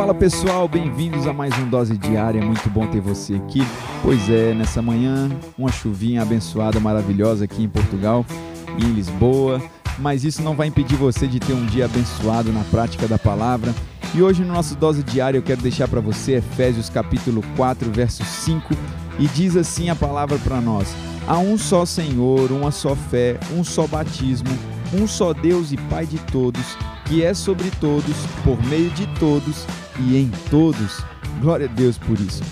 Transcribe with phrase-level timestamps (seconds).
[0.00, 2.42] Fala pessoal, bem-vindos a mais um Dose Diária.
[2.42, 3.60] Muito bom ter você aqui.
[4.02, 5.28] Pois é, nessa manhã,
[5.58, 8.24] uma chuvinha abençoada, maravilhosa aqui em Portugal,
[8.78, 9.60] em Lisboa.
[9.98, 13.74] Mas isso não vai impedir você de ter um dia abençoado na prática da palavra.
[14.14, 18.24] E hoje no nosso Dose Diária eu quero deixar para você Efésios capítulo 4, verso
[18.24, 18.74] 5,
[19.18, 20.96] e diz assim a palavra para nós:
[21.28, 24.48] Há um só Senhor, uma só fé, um só batismo,
[24.94, 26.74] um só Deus e Pai de todos
[27.10, 28.14] que é sobre todos,
[28.44, 29.66] por meio de todos
[30.08, 31.02] e em todos.
[31.40, 32.42] Glória a Deus por isso.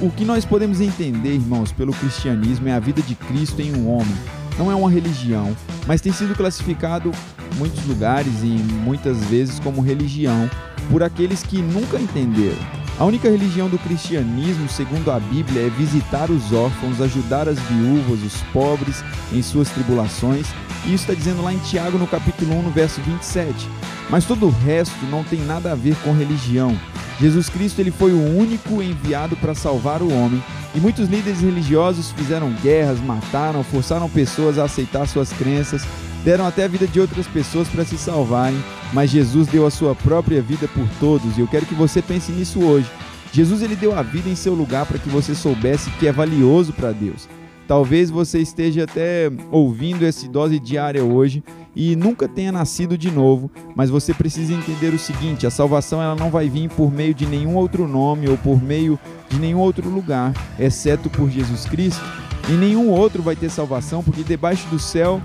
[0.00, 3.74] O, o que nós podemos entender, irmãos, pelo cristianismo é a vida de Cristo em
[3.74, 4.14] um homem.
[4.58, 5.56] Não é uma religião,
[5.86, 7.10] mas tem sido classificado
[7.52, 10.48] em muitos lugares e muitas vezes como religião
[10.90, 12.82] por aqueles que nunca entenderam.
[12.98, 18.22] A única religião do cristianismo, segundo a Bíblia, é visitar os órfãos, ajudar as viúvas,
[18.22, 20.46] os pobres em suas tribulações.
[20.84, 23.68] E isso está dizendo lá em Tiago, no capítulo 1, no verso 27.
[24.10, 26.78] Mas todo o resto não tem nada a ver com religião.
[27.22, 30.42] Jesus Cristo ele foi o único enviado para salvar o homem,
[30.74, 35.86] e muitos líderes religiosos fizeram guerras, mataram, forçaram pessoas a aceitar suas crenças,
[36.24, 38.60] deram até a vida de outras pessoas para se salvarem,
[38.92, 42.32] mas Jesus deu a sua própria vida por todos, e eu quero que você pense
[42.32, 42.90] nisso hoje.
[43.32, 46.72] Jesus ele deu a vida em seu lugar para que você soubesse que é valioso
[46.72, 47.28] para Deus.
[47.66, 51.42] Talvez você esteja até ouvindo essa dose diária hoje
[51.74, 56.16] e nunca tenha nascido de novo, mas você precisa entender o seguinte: a salvação ela
[56.16, 59.88] não vai vir por meio de nenhum outro nome ou por meio de nenhum outro
[59.88, 62.04] lugar, exceto por Jesus Cristo.
[62.48, 65.22] E nenhum outro vai ter salvação, porque debaixo do céu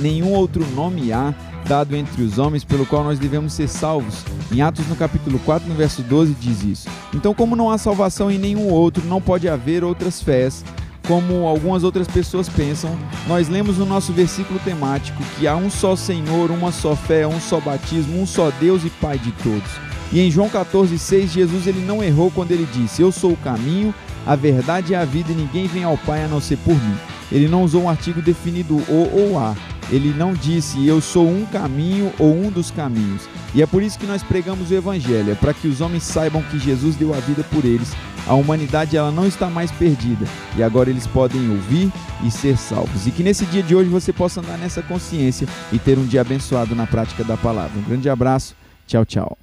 [0.00, 1.34] nenhum outro nome há
[1.66, 4.24] dado entre os homens pelo qual nós devemos ser salvos.
[4.50, 6.88] Em Atos no capítulo 4, no verso 12 diz isso.
[7.14, 10.64] Então, como não há salvação em nenhum outro, não pode haver outras fés
[11.06, 15.96] como algumas outras pessoas pensam, nós lemos no nosso versículo temático que há um só
[15.96, 19.70] Senhor, uma só fé, um só batismo, um só Deus e Pai de todos.
[20.12, 23.94] E em João 14,6, Jesus ele não errou quando ele disse: Eu sou o caminho,
[24.26, 26.96] a verdade e a vida, e ninguém vem ao Pai a não ser por mim.
[27.30, 29.56] Ele não usou um artigo definido o ou a.
[29.90, 33.28] Ele não disse eu sou um caminho ou um dos caminhos.
[33.54, 36.42] E é por isso que nós pregamos o evangelho, é para que os homens saibam
[36.42, 37.92] que Jesus deu a vida por eles
[38.32, 40.24] a humanidade ela não está mais perdida
[40.56, 41.92] e agora eles podem ouvir
[42.24, 43.06] e ser salvos.
[43.06, 46.22] E que nesse dia de hoje você possa andar nessa consciência e ter um dia
[46.22, 47.78] abençoado na prática da palavra.
[47.78, 48.56] Um grande abraço.
[48.86, 49.41] Tchau, tchau.